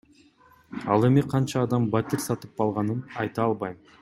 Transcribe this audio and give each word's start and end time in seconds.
Ал 0.95 1.05
эми 1.09 1.25
канча 1.35 1.59
адам 1.67 1.87
батир 1.97 2.25
сатып 2.27 2.67
алганын 2.67 3.07
айта 3.25 3.49
албайм. 3.49 3.83